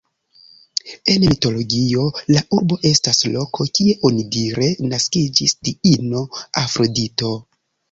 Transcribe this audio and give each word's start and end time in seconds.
En 1.15 1.19
mitologio 1.31 2.05
la 2.37 2.41
urbo 2.59 2.79
estas 2.93 3.21
loko, 3.35 3.69
kie 3.81 3.95
onidire 4.11 4.73
naskiĝis 4.95 5.57
diino 5.71 6.27
Afrodito. 6.67 7.33